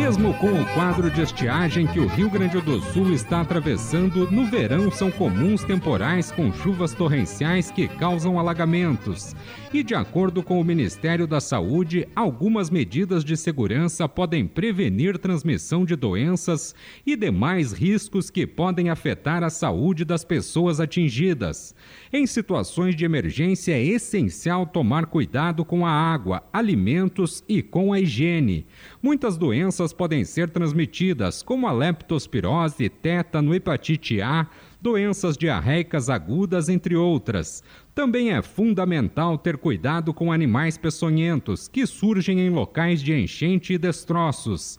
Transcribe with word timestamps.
Mesmo 0.00 0.32
com 0.38 0.50
o 0.50 0.64
quadro 0.72 1.10
de 1.10 1.20
estiagem 1.20 1.86
que 1.86 2.00
o 2.00 2.06
Rio 2.06 2.30
Grande 2.30 2.58
do 2.62 2.80
Sul 2.80 3.12
está 3.12 3.42
atravessando, 3.42 4.30
no 4.30 4.46
verão 4.46 4.90
são 4.90 5.10
comuns 5.10 5.62
temporais 5.62 6.32
com 6.32 6.50
chuvas 6.50 6.94
torrenciais 6.94 7.70
que 7.70 7.86
causam 7.86 8.38
alagamentos. 8.38 9.36
E, 9.70 9.82
de 9.82 9.94
acordo 9.94 10.42
com 10.42 10.58
o 10.58 10.64
Ministério 10.64 11.26
da 11.26 11.38
Saúde, 11.38 12.08
algumas 12.16 12.70
medidas 12.70 13.22
de 13.22 13.36
segurança 13.36 14.08
podem 14.08 14.46
prevenir 14.46 15.18
transmissão 15.18 15.84
de 15.84 15.94
doenças 15.94 16.74
e 17.06 17.14
demais 17.14 17.72
riscos 17.72 18.30
que 18.30 18.46
podem 18.46 18.88
afetar 18.88 19.44
a 19.44 19.50
saúde 19.50 20.04
das 20.04 20.24
pessoas 20.24 20.80
atingidas. 20.80 21.74
Em 22.10 22.26
situações 22.26 22.96
de 22.96 23.04
emergência, 23.04 23.74
é 23.74 23.84
essencial 23.84 24.64
tomar 24.64 25.06
cuidado 25.06 25.62
com 25.62 25.86
a 25.86 25.90
água, 25.90 26.42
alimentos 26.52 27.44
e 27.46 27.62
com 27.62 27.92
a 27.92 28.00
higiene. 28.00 28.66
Muitas 29.00 29.36
doenças 29.36 29.89
podem 29.92 30.24
ser 30.24 30.50
transmitidas, 30.50 31.42
como 31.42 31.66
a 31.66 31.72
leptospirose, 31.72 32.88
tétano, 32.88 33.54
hepatite 33.54 34.20
A, 34.20 34.46
doenças 34.80 35.36
diarreicas 35.36 36.08
agudas, 36.08 36.68
entre 36.68 36.96
outras. 36.96 37.62
Também 37.94 38.32
é 38.32 38.42
fundamental 38.42 39.36
ter 39.36 39.56
cuidado 39.56 40.14
com 40.14 40.32
animais 40.32 40.78
peçonhentos 40.78 41.68
que 41.68 41.86
surgem 41.86 42.40
em 42.40 42.50
locais 42.50 43.02
de 43.02 43.12
enchente 43.12 43.74
e 43.74 43.78
destroços. 43.78 44.78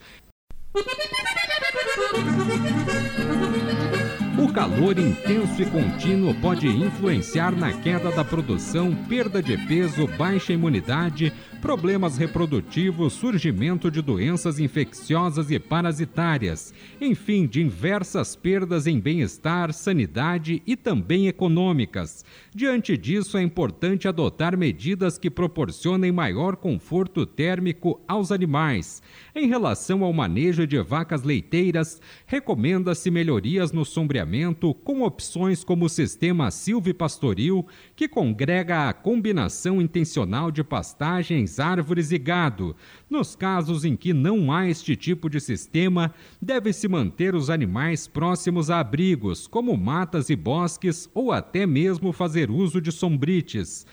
O 4.42 4.52
calor 4.52 4.98
intenso 4.98 5.62
e 5.62 5.66
contínuo 5.68 6.34
pode 6.34 6.68
influenciar 6.68 7.56
na 7.56 7.72
queda 7.72 8.12
da 8.12 8.26
produção, 8.26 8.96
perda 9.08 9.42
de 9.42 9.56
peso, 9.68 10.08
baixa 10.18 10.52
imunidade, 10.52 11.32
problemas 11.62 12.18
reprodutivos, 12.18 13.14
surgimento 13.14 13.92
de 13.92 14.02
doenças 14.02 14.60
infecciosas 14.60 15.52
e 15.52 15.60
parasitárias, 15.60 16.74
enfim, 17.00 17.46
diversas 17.46 18.36
perdas 18.36 18.88
em 18.88 19.00
bem-estar, 19.00 19.72
sanidade 19.74 20.64
e 20.66 20.76
também 20.76 21.28
econômicas. 21.28 22.26
Diante 22.54 22.98
disso, 22.98 23.38
é 23.38 23.44
importante 23.44 24.08
adotar 24.08 24.58
medidas 24.58 25.20
que 25.20 25.30
proporcionem 25.30 26.12
maior 26.12 26.56
conforto 26.56 27.28
térmico 27.28 28.02
aos 28.08 28.32
animais. 28.32 29.04
Em 29.36 29.48
relação 29.48 30.04
ao 30.04 30.12
manejo 30.12 30.66
de 30.66 30.82
vacas 30.82 31.22
leiteiras, 31.22 32.02
recomenda-se 32.26 33.12
melhorias 33.12 33.72
no 33.72 33.86
sombreamento 33.86 34.31
com 34.74 35.02
opções 35.02 35.64
como 35.64 35.86
o 35.86 35.90
sistema 35.90 36.52
silvipastoril, 36.52 37.66
que 37.96 38.08
congrega 38.08 38.90
a 38.90 38.94
combinação 38.94 39.82
intencional 39.82 40.52
de 40.52 40.64
pastagens 40.64 41.60
árvores 41.60 42.12
e 42.12 42.18
gado. 42.18 42.76
Nos 43.10 43.36
casos 43.36 43.84
em 43.84 43.96
que 43.96 44.14
não 44.14 44.52
há 44.52 44.68
este 44.68 44.96
tipo 44.96 45.30
de 45.30 45.40
sistema, 45.40 46.14
deve-se 46.42 46.88
manter 46.88 47.36
os 47.36 47.50
animais 47.50 48.08
próximos 48.08 48.70
a 48.70 48.80
abrigos, 48.80 49.48
como 49.48 49.76
matas 49.78 50.30
e 50.30 50.36
bosques, 50.36 51.10
ou 51.14 51.32
até 51.32 51.66
mesmo 51.66 52.12
fazer 52.12 52.52
uso 52.52 52.82
de 52.82 52.92
sombrites. 52.92 53.86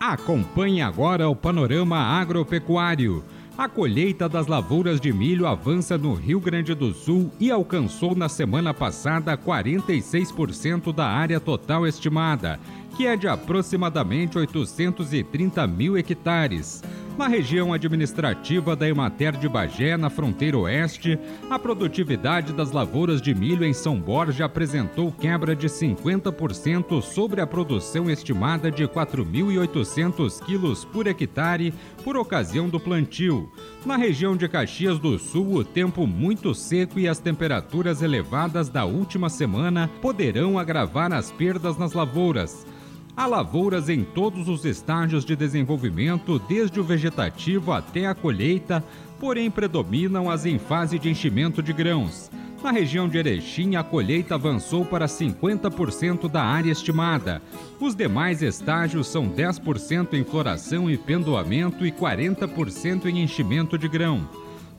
Acompanhe 0.00 0.82
agora 0.82 1.28
o 1.28 1.36
panorama 1.36 1.96
agropecuário. 1.96 3.24
A 3.62 3.68
colheita 3.68 4.28
das 4.28 4.48
lavouras 4.48 5.00
de 5.00 5.12
milho 5.12 5.46
avança 5.46 5.96
no 5.96 6.14
Rio 6.14 6.40
Grande 6.40 6.74
do 6.74 6.92
Sul 6.92 7.30
e 7.38 7.48
alcançou 7.48 8.12
na 8.12 8.28
semana 8.28 8.74
passada 8.74 9.38
46% 9.38 10.92
da 10.92 11.06
área 11.06 11.38
total 11.38 11.86
estimada 11.86 12.58
que 12.96 13.06
é 13.06 13.16
de 13.16 13.26
aproximadamente 13.26 14.38
830 14.38 15.66
mil 15.66 15.96
hectares. 15.96 16.82
Na 17.16 17.28
região 17.28 17.74
administrativa 17.74 18.74
da 18.74 18.88
Emater 18.88 19.36
de 19.36 19.46
Bagé, 19.46 19.98
na 19.98 20.08
fronteira 20.08 20.56
oeste, 20.56 21.18
a 21.50 21.58
produtividade 21.58 22.54
das 22.54 22.72
lavouras 22.72 23.20
de 23.20 23.34
milho 23.34 23.64
em 23.64 23.74
São 23.74 24.00
Borja 24.00 24.46
apresentou 24.46 25.12
quebra 25.12 25.54
de 25.54 25.68
50% 25.68 27.02
sobre 27.02 27.42
a 27.42 27.46
produção 27.46 28.10
estimada 28.10 28.70
de 28.70 28.88
4.800 28.88 30.42
quilos 30.42 30.86
por 30.86 31.06
hectare 31.06 31.74
por 32.02 32.16
ocasião 32.16 32.66
do 32.66 32.80
plantio. 32.80 33.52
Na 33.84 33.96
região 33.96 34.34
de 34.34 34.48
Caxias 34.48 34.98
do 34.98 35.18
Sul, 35.18 35.56
o 35.56 35.64
tempo 35.64 36.06
muito 36.06 36.54
seco 36.54 36.98
e 36.98 37.06
as 37.06 37.18
temperaturas 37.18 38.00
elevadas 38.00 38.70
da 38.70 38.86
última 38.86 39.28
semana 39.28 39.90
poderão 40.00 40.58
agravar 40.58 41.12
as 41.12 41.30
perdas 41.30 41.76
nas 41.76 41.92
lavouras. 41.92 42.66
Há 43.14 43.26
lavouras 43.26 43.90
em 43.90 44.04
todos 44.04 44.48
os 44.48 44.64
estágios 44.64 45.22
de 45.22 45.36
desenvolvimento, 45.36 46.38
desde 46.48 46.80
o 46.80 46.84
vegetativo 46.84 47.70
até 47.70 48.06
a 48.06 48.14
colheita, 48.14 48.82
porém 49.20 49.50
predominam 49.50 50.30
as 50.30 50.46
em 50.46 50.58
fase 50.58 50.98
de 50.98 51.10
enchimento 51.10 51.62
de 51.62 51.74
grãos. 51.74 52.30
Na 52.62 52.70
região 52.70 53.08
de 53.08 53.18
Erechim, 53.18 53.76
a 53.76 53.82
colheita 53.82 54.36
avançou 54.36 54.84
para 54.84 55.06
50% 55.06 56.30
da 56.30 56.42
área 56.42 56.70
estimada. 56.70 57.42
Os 57.78 57.94
demais 57.94 58.40
estágios 58.40 59.08
são 59.08 59.28
10% 59.28 60.14
em 60.14 60.24
floração 60.24 60.90
e 60.90 60.96
pendoamento 60.96 61.84
e 61.84 61.92
40% 61.92 63.06
em 63.06 63.22
enchimento 63.22 63.76
de 63.76 63.88
grão. 63.88 64.26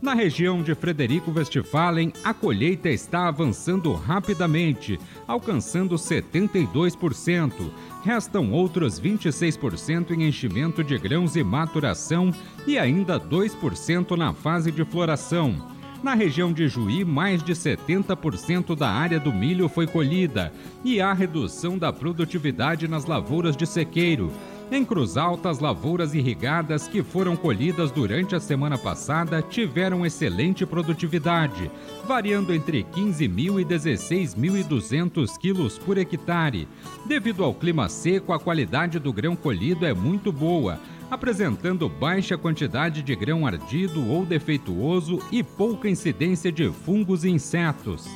Na 0.04 0.14
região 0.14 0.62
de 0.62 0.76
Frederico 0.76 1.32
Westphalen, 1.32 2.12
a 2.26 2.34
colheita 2.34 2.90
está 2.90 3.30
avançando 3.30 3.94
rapidamente, 3.94 5.00
alcançando 5.26 5.96
72%. 5.96 7.72
Restam 8.04 8.52
outros 8.52 9.00
26% 9.00 10.12
em 10.12 10.28
enchimento 10.28 10.84
de 10.84 10.98
grãos 10.98 11.38
e 11.38 11.44
maturação 11.44 12.34
e 12.68 12.78
ainda 12.78 13.18
2% 13.18 14.18
na 14.18 14.34
fase 14.34 14.74
de 14.74 14.84
floração. 14.84 15.56
Na 16.04 16.16
região 16.16 16.52
de 16.52 16.68
Juí, 16.68 17.06
mais 17.06 17.42
de 17.42 17.54
70% 17.54 18.76
da 18.76 18.90
área 18.90 19.22
do 19.22 19.32
milho 19.32 19.70
foi 19.70 19.88
colhida 19.88 20.52
e 20.84 21.00
há 21.00 21.14
redução 21.14 21.78
da 21.78 21.94
produtividade 21.94 22.90
nas 22.90 23.06
lavouras 23.06 23.56
de 23.56 23.66
sequeiro. 23.66 24.30
Em 24.72 24.84
Cruz 24.84 25.18
Alta, 25.18 25.50
as 25.50 25.60
lavouras 25.60 26.16
irrigadas 26.16 26.88
que 26.88 27.04
foram 27.04 27.36
colhidas 27.36 27.92
durante 27.92 28.36
a 28.36 28.40
semana 28.40 28.78
passada 28.78 29.42
tiveram 29.42 30.06
excelente 30.06 30.66
produtividade, 30.66 31.70
variando 32.06 32.54
entre 32.54 32.84
15 32.84 33.28
mil 33.28 33.60
e 33.60 33.66
16.200 33.66 35.38
quilos 35.38 35.78
por 35.78 35.98
hectare. 35.98 36.68
Devido 37.06 37.44
ao 37.44 37.54
clima 37.54 37.88
seco, 37.90 38.34
a 38.34 38.40
qualidade 38.40 39.00
do 39.00 39.14
grão 39.14 39.36
colhido 39.36 39.86
é 39.86 39.94
muito 39.94 40.32
boa, 40.32 40.80
apresentando 41.12 41.88
baixa 41.88 42.38
quantidade 42.38 43.04
de 43.04 43.16
grão 43.16 43.46
ardido 43.46 44.10
ou 44.10 44.26
defeituoso 44.26 45.20
e 45.32 45.44
pouca 45.44 45.88
incidência 45.88 46.52
de 46.52 46.72
fungos 46.72 47.24
e 47.24 47.30
insetos. 47.30 48.10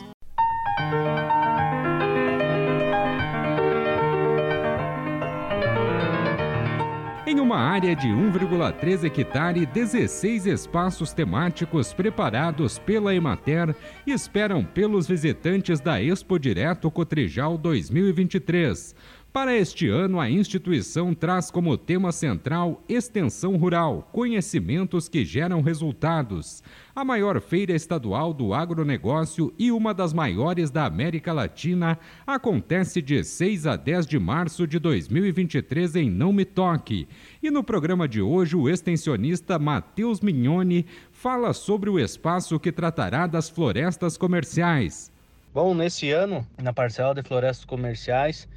Uma 7.48 7.60
área 7.60 7.96
de 7.96 8.10
1,3 8.10 9.06
hectare, 9.06 9.66
16 9.66 10.48
espaços 10.48 11.14
temáticos 11.14 11.94
preparados 11.94 12.78
pela 12.78 13.16
Emater 13.16 13.74
esperam 14.06 14.66
pelos 14.66 15.08
visitantes 15.08 15.80
da 15.80 16.04
Expo 16.04 16.38
Direto 16.38 16.92
Cotrijal 16.92 17.58
2023. 17.58 18.94
Para 19.38 19.56
este 19.56 19.88
ano, 19.88 20.20
a 20.20 20.28
instituição 20.28 21.14
traz 21.14 21.52
como 21.52 21.78
tema 21.78 22.12
central 22.12 22.82
Extensão 22.90 23.56
Rural 23.56 24.10
Conhecimentos 24.12 25.08
que 25.08 25.24
geram 25.24 25.62
resultados. 25.62 26.64
A 26.96 27.06
maior 27.06 27.40
feira 27.40 27.72
estadual 27.74 28.34
do 28.34 28.52
agronegócio 28.52 29.54
e 29.56 29.72
uma 29.72 29.94
das 29.94 30.12
maiores 30.12 30.72
da 30.72 30.86
América 30.86 31.34
Latina 31.34 32.00
acontece 32.26 33.00
de 33.00 33.24
6 33.24 33.68
a 33.68 33.76
10 33.76 34.08
de 34.08 34.18
março 34.18 34.66
de 34.66 34.80
2023 34.80 35.98
em 35.98 36.10
Não 36.10 36.34
Me 36.34 36.44
Toque. 36.44 37.08
E 37.42 37.52
no 37.52 37.64
programa 37.64 38.08
de 38.08 38.20
hoje, 38.20 38.56
o 38.56 38.68
extensionista 38.68 39.60
Matheus 39.60 40.20
Mignoni 40.20 40.84
fala 41.12 41.54
sobre 41.54 41.92
o 41.92 42.00
espaço 42.00 42.60
que 42.60 42.72
tratará 42.72 43.28
das 43.28 43.48
florestas 43.48 44.18
comerciais. 44.18 45.12
Bom, 45.54 45.76
nesse 45.76 46.10
ano, 46.10 46.44
na 46.60 46.74
parcela 46.74 47.14
de 47.14 47.22
florestas 47.22 47.66
comerciais, 47.66 48.48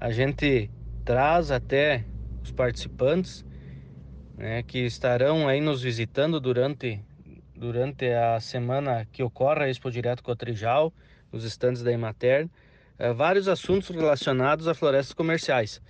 a 0.00 0.10
gente 0.10 0.70
traz 1.04 1.50
até 1.50 2.06
os 2.42 2.50
participantes 2.50 3.44
né, 4.34 4.62
que 4.62 4.78
estarão 4.78 5.46
aí 5.46 5.60
nos 5.60 5.82
visitando 5.82 6.40
durante, 6.40 7.04
durante 7.54 8.10
a 8.10 8.40
semana 8.40 9.06
que 9.12 9.22
ocorre 9.22 9.64
a 9.64 9.68
Expo 9.68 9.90
Direto 9.90 10.22
Cotrijal, 10.22 10.90
os 11.30 11.44
estandes 11.44 11.82
da 11.82 11.92
Emater, 11.92 12.48
é, 12.98 13.12
vários 13.12 13.46
assuntos 13.46 13.90
relacionados 13.90 14.66
a 14.66 14.74
florestas 14.74 15.12
comerciais. 15.12 15.82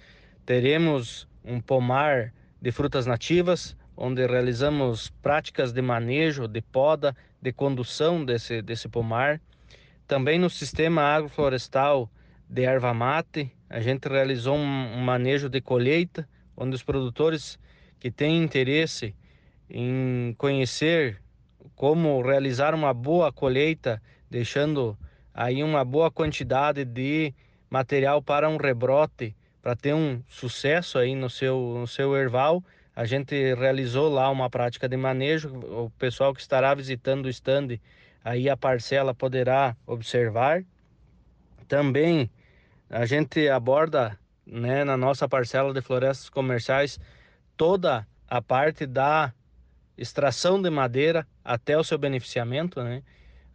teremos 0.44 1.28
um 1.44 1.60
pomar 1.60 2.34
de 2.60 2.72
frutas 2.72 3.06
nativas, 3.06 3.76
onde 3.96 4.26
realizamos 4.26 5.08
práticas 5.22 5.72
de 5.72 5.80
manejo, 5.80 6.48
de 6.48 6.60
poda, 6.60 7.16
de 7.40 7.52
condução 7.52 8.24
desse, 8.24 8.60
desse 8.60 8.88
pomar. 8.88 9.40
Também 10.08 10.36
no 10.36 10.50
sistema 10.50 11.02
agroflorestal 11.02 12.10
de 12.50 12.64
erva 12.64 12.92
mate, 12.92 13.52
a 13.68 13.80
gente 13.80 14.08
realizou 14.08 14.56
um, 14.56 14.98
manejo 14.98 15.48
de 15.48 15.60
colheita, 15.60 16.28
onde 16.56 16.74
os 16.74 16.82
produtores 16.82 17.56
que 18.00 18.10
têm 18.10 18.42
interesse 18.42 19.14
em 19.68 20.34
conhecer 20.36 21.22
como 21.76 22.20
realizar 22.20 22.74
uma 22.74 22.92
boa 22.92 23.32
colheita, 23.32 24.02
deixando 24.28 24.98
aí 25.32 25.62
uma 25.62 25.84
boa 25.84 26.10
quantidade 26.10 26.84
de 26.84 27.32
material 27.70 28.20
para 28.20 28.48
um 28.48 28.56
rebrote, 28.56 29.36
para 29.62 29.76
ter 29.76 29.94
um 29.94 30.20
sucesso 30.26 30.98
aí 30.98 31.14
no 31.14 31.30
seu, 31.30 31.76
no 31.78 31.86
seu 31.86 32.16
erval. 32.16 32.64
A 32.96 33.04
gente 33.04 33.54
realizou 33.54 34.12
lá 34.12 34.28
uma 34.28 34.50
prática 34.50 34.88
de 34.88 34.96
manejo. 34.96 35.54
O 35.54 35.88
pessoal 35.96 36.34
que 36.34 36.40
estará 36.40 36.74
visitando 36.74 37.26
o 37.26 37.30
stand, 37.30 37.78
aí 38.24 38.50
a 38.50 38.56
parcela 38.56 39.14
poderá 39.14 39.76
observar. 39.86 40.64
Também 41.68 42.28
a 42.90 43.06
gente 43.06 43.48
aborda 43.48 44.18
né, 44.44 44.82
na 44.82 44.96
nossa 44.96 45.28
parcela 45.28 45.72
de 45.72 45.80
florestas 45.80 46.28
comerciais 46.28 46.98
toda 47.56 48.06
a 48.28 48.42
parte 48.42 48.84
da 48.84 49.32
extração 49.96 50.60
de 50.60 50.68
madeira 50.70 51.26
até 51.44 51.78
o 51.78 51.84
seu 51.84 51.96
beneficiamento, 51.96 52.82
né? 52.82 53.02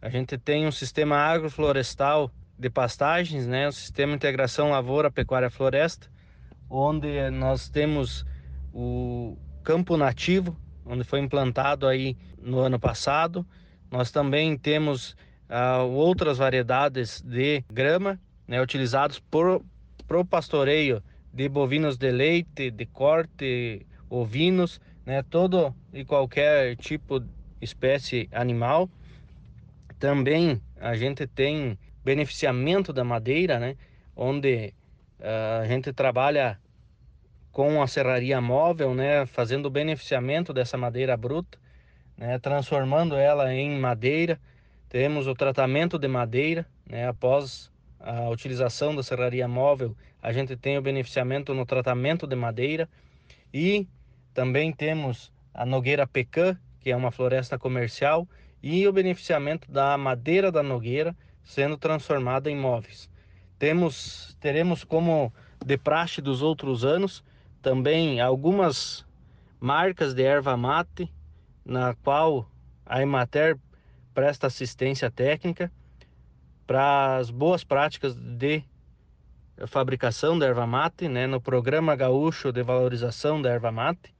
A 0.00 0.08
gente 0.08 0.38
tem 0.38 0.66
um 0.66 0.72
sistema 0.72 1.16
agroflorestal 1.16 2.30
de 2.58 2.70
pastagens, 2.70 3.46
né? 3.46 3.68
O 3.68 3.72
sistema 3.72 4.12
de 4.12 4.16
integração 4.16 4.70
lavoura, 4.70 5.10
pecuária, 5.10 5.50
floresta, 5.50 6.08
onde 6.70 7.30
nós 7.30 7.68
temos 7.68 8.24
o 8.72 9.36
campo 9.62 9.96
nativo, 9.96 10.56
onde 10.84 11.04
foi 11.04 11.18
implantado 11.20 11.86
aí 11.86 12.16
no 12.40 12.60
ano 12.60 12.78
passado. 12.78 13.44
Nós 13.90 14.10
também 14.10 14.56
temos 14.56 15.16
uh, 15.50 15.84
outras 15.84 16.38
variedades 16.38 17.20
de 17.22 17.64
grama, 17.72 18.20
né? 18.46 18.60
Utilizados 18.60 19.18
por 19.18 19.62
pro 20.06 20.24
pastoreio 20.24 21.02
de 21.32 21.48
bovinos 21.48 21.98
de 21.98 22.10
leite, 22.10 22.70
de 22.70 22.86
corte, 22.86 23.86
ovinos, 24.08 24.80
né, 25.04 25.22
todo 25.22 25.74
e 25.92 26.04
qualquer 26.04 26.76
tipo 26.76 27.22
espécie 27.60 28.28
animal. 28.32 28.88
Também 29.98 30.60
a 30.80 30.96
gente 30.96 31.26
tem 31.26 31.78
beneficiamento 32.04 32.92
da 32.92 33.04
madeira, 33.04 33.58
né, 33.58 33.76
onde 34.14 34.72
uh, 35.20 35.62
a 35.62 35.66
gente 35.66 35.92
trabalha 35.92 36.58
com 37.50 37.82
a 37.82 37.86
serraria 37.86 38.40
móvel, 38.40 38.94
né, 38.94 39.26
fazendo 39.26 39.66
o 39.66 39.70
beneficiamento 39.70 40.52
dessa 40.52 40.76
madeira 40.76 41.16
bruta, 41.16 41.58
né, 42.16 42.38
transformando 42.38 43.14
ela 43.16 43.52
em 43.52 43.78
madeira. 43.78 44.38
Temos 44.88 45.26
o 45.26 45.34
tratamento 45.34 45.98
de 45.98 46.06
madeira, 46.06 46.66
né, 46.88 47.08
após 47.08 47.70
a 48.06 48.28
utilização 48.30 48.94
da 48.94 49.02
serraria 49.02 49.48
móvel, 49.48 49.96
a 50.22 50.32
gente 50.32 50.56
tem 50.56 50.78
o 50.78 50.82
beneficiamento 50.82 51.52
no 51.52 51.66
tratamento 51.66 52.24
de 52.24 52.36
madeira 52.36 52.88
e 53.52 53.88
também 54.32 54.72
temos 54.72 55.32
a 55.52 55.66
Nogueira 55.66 56.06
Pecan, 56.06 56.56
que 56.78 56.92
é 56.92 56.96
uma 56.96 57.10
floresta 57.10 57.58
comercial, 57.58 58.28
e 58.62 58.86
o 58.86 58.92
beneficiamento 58.92 59.70
da 59.70 59.98
madeira 59.98 60.52
da 60.52 60.62
nogueira 60.62 61.16
sendo 61.42 61.76
transformada 61.76 62.48
em 62.48 62.56
móveis. 62.56 63.10
Temos, 63.58 64.36
teremos 64.40 64.84
como 64.84 65.32
de 65.64 65.76
praxe 65.76 66.20
dos 66.20 66.42
outros 66.42 66.84
anos 66.84 67.24
também 67.60 68.20
algumas 68.20 69.04
marcas 69.58 70.14
de 70.14 70.22
erva 70.22 70.56
mate, 70.56 71.12
na 71.64 71.94
qual 71.94 72.48
a 72.84 73.02
Emater 73.02 73.58
presta 74.14 74.46
assistência 74.46 75.10
técnica 75.10 75.72
para 76.66 77.16
as 77.16 77.30
boas 77.30 77.62
práticas 77.64 78.14
de 78.14 78.62
fabricação 79.66 80.38
da 80.38 80.46
erva 80.46 80.66
mate, 80.66 81.08
né, 81.08 81.26
no 81.26 81.40
programa 81.40 81.96
gaúcho 81.96 82.52
de 82.52 82.62
valorização 82.62 83.40
da 83.40 83.50
erva 83.50 83.72
mate 83.72 84.16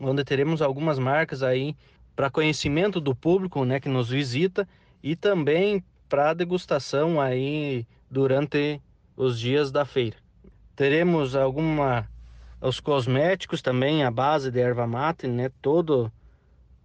onde 0.00 0.24
teremos 0.24 0.62
algumas 0.62 0.98
marcas 0.98 1.42
aí 1.42 1.76
para 2.16 2.30
conhecimento 2.30 3.00
do 3.00 3.14
público, 3.14 3.64
né, 3.64 3.80
que 3.80 3.88
nos 3.88 4.08
visita 4.08 4.68
e 5.02 5.16
também 5.16 5.84
para 6.08 6.34
degustação 6.34 7.20
aí 7.20 7.86
durante 8.10 8.80
os 9.16 9.38
dias 9.38 9.70
da 9.70 9.84
feira. 9.84 10.16
Teremos 10.76 11.34
alguma 11.34 12.08
os 12.60 12.80
cosméticos 12.80 13.60
também 13.60 14.04
a 14.04 14.10
base 14.10 14.50
de 14.50 14.58
erva 14.58 14.86
mate, 14.86 15.26
né, 15.26 15.50
todo 15.60 16.10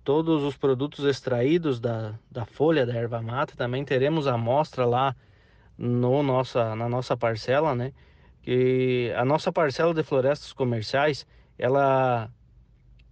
todos 0.04 0.44
os 0.44 0.57
produtos 0.57 1.06
extraídos 1.06 1.80
da, 1.80 2.16
da 2.31 2.46
folha 2.46 2.86
da 2.86 2.94
erva 2.94 3.22
mate, 3.22 3.56
também 3.56 3.84
teremos 3.84 4.28
amostra 4.28 4.86
lá 4.86 5.16
no 5.78 6.24
nossa 6.24 6.75
na 6.75 6.90
nossa 6.90 7.16
parcela, 7.16 7.75
né? 7.75 7.94
Que 8.42 9.13
a 9.16 9.24
nossa 9.24 9.51
parcela 9.51 9.94
de 9.94 10.04
florestas 10.04 10.54
comerciais, 10.54 11.25
ela 11.57 12.30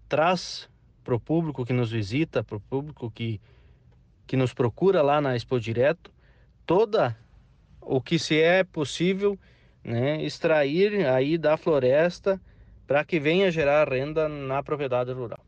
traz 0.07 0.69
para 1.03 1.15
o 1.15 1.19
público 1.19 1.65
que 1.65 1.73
nos 1.73 1.91
visita, 1.91 2.43
para 2.43 2.57
o 2.57 2.59
público 2.59 3.09
que, 3.11 3.39
que 4.25 4.35
nos 4.35 4.53
procura 4.53 5.01
lá 5.01 5.21
na 5.21 5.35
Expo 5.35 5.59
Direto, 5.59 6.11
toda 6.65 7.17
o 7.81 8.01
que 8.01 8.19
se 8.19 8.39
é 8.41 8.63
possível 8.63 9.39
né, 9.83 10.21
extrair 10.23 11.07
aí 11.07 11.37
da 11.37 11.55
floresta 11.55 12.41
para 12.85 13.05
que 13.05 13.19
venha 13.19 13.49
gerar 13.49 13.87
renda 13.89 14.27
na 14.27 14.61
propriedade 14.61 15.11
rural. 15.13 15.39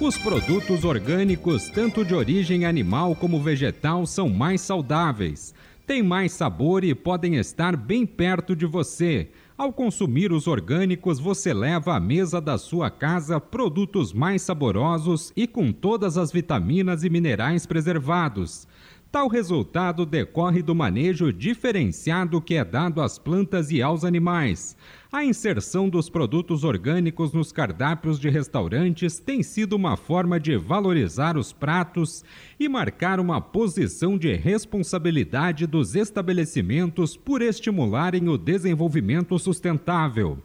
Os 0.00 0.16
produtos 0.16 0.82
orgânicos, 0.82 1.68
tanto 1.68 2.02
de 2.06 2.14
origem 2.14 2.64
animal 2.64 3.14
como 3.14 3.38
vegetal, 3.38 4.06
são 4.06 4.30
mais 4.30 4.62
saudáveis, 4.62 5.54
têm 5.86 6.02
mais 6.02 6.32
sabor 6.32 6.82
e 6.84 6.94
podem 6.94 7.36
estar 7.36 7.76
bem 7.76 8.06
perto 8.06 8.56
de 8.56 8.64
você. 8.64 9.28
Ao 9.58 9.70
consumir 9.70 10.32
os 10.32 10.46
orgânicos, 10.46 11.20
você 11.20 11.52
leva 11.52 11.94
à 11.94 12.00
mesa 12.00 12.40
da 12.40 12.56
sua 12.56 12.88
casa 12.88 13.38
produtos 13.38 14.10
mais 14.10 14.40
saborosos 14.40 15.34
e 15.36 15.46
com 15.46 15.70
todas 15.70 16.16
as 16.16 16.32
vitaminas 16.32 17.04
e 17.04 17.10
minerais 17.10 17.66
preservados. 17.66 18.66
Tal 19.12 19.26
resultado 19.26 20.06
decorre 20.06 20.62
do 20.62 20.72
manejo 20.72 21.32
diferenciado 21.32 22.40
que 22.40 22.54
é 22.54 22.64
dado 22.64 23.02
às 23.02 23.18
plantas 23.18 23.72
e 23.72 23.82
aos 23.82 24.04
animais. 24.04 24.76
A 25.10 25.24
inserção 25.24 25.88
dos 25.88 26.08
produtos 26.08 26.62
orgânicos 26.62 27.32
nos 27.32 27.50
cardápios 27.50 28.20
de 28.20 28.28
restaurantes 28.28 29.18
tem 29.18 29.42
sido 29.42 29.72
uma 29.72 29.96
forma 29.96 30.38
de 30.38 30.56
valorizar 30.56 31.36
os 31.36 31.52
pratos 31.52 32.24
e 32.58 32.68
marcar 32.68 33.18
uma 33.18 33.40
posição 33.40 34.16
de 34.16 34.32
responsabilidade 34.36 35.66
dos 35.66 35.96
estabelecimentos 35.96 37.16
por 37.16 37.42
estimularem 37.42 38.28
o 38.28 38.38
desenvolvimento 38.38 39.36
sustentável. 39.40 40.38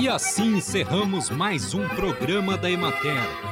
E 0.00 0.08
assim 0.08 0.56
encerramos 0.56 1.28
mais 1.28 1.74
um 1.74 1.86
programa 1.88 2.56
da 2.56 2.70
Emater. 2.70 3.51